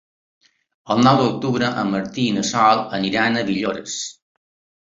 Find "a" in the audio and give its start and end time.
3.43-3.47